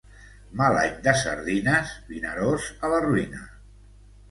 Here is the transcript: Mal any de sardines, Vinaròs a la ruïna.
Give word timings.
Mal 0.61 0.77
any 0.83 0.95
de 1.07 1.13
sardines, 1.25 1.93
Vinaròs 2.09 2.67
a 2.89 2.93
la 2.95 3.05
ruïna. 3.09 3.47